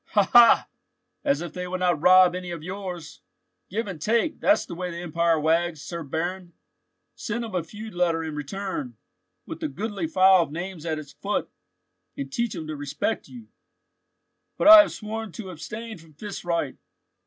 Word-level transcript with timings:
"Ha! 0.15 0.23
ha! 0.33 0.67
as 1.23 1.41
if 1.41 1.53
they 1.53 1.67
would 1.67 1.81
not 1.81 2.01
rob 2.01 2.33
any 2.33 2.49
of 2.49 2.63
yours. 2.63 3.21
Give 3.69 3.85
and 3.85 4.01
take, 4.01 4.39
that's 4.39 4.65
the 4.65 4.73
way 4.73 4.89
the 4.89 4.97
empire 4.97 5.39
wags, 5.39 5.79
Sir 5.79 6.01
Baron. 6.01 6.53
Send 7.13 7.45
him 7.45 7.53
a 7.53 7.63
feud 7.63 7.93
letter 7.93 8.23
in 8.23 8.33
return, 8.33 8.97
with 9.45 9.61
a 9.61 9.67
goodly 9.67 10.07
file 10.07 10.41
of 10.41 10.51
names 10.51 10.87
at 10.87 10.97
its 10.97 11.13
foot, 11.13 11.51
and 12.17 12.33
teach 12.33 12.55
him 12.55 12.65
to 12.65 12.75
respect 12.75 13.27
you." 13.27 13.49
"But 14.57 14.69
I 14.69 14.81
have 14.81 14.91
sworn 14.91 15.31
to 15.33 15.51
abstain 15.51 15.99
from 15.99 16.13
fist 16.13 16.43
right." 16.43 16.77